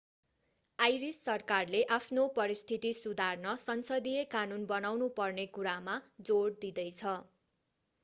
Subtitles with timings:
[0.79, 7.17] iris सरकारले आफ्नो परिस्थिति सुधार्न संसदीय कानून बनाउनु पर्ने कुरामा जोड दिँदैछ